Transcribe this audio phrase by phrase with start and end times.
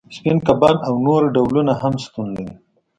[0.15, 2.55] سپین کبان او نور ډولونه هم شتون لري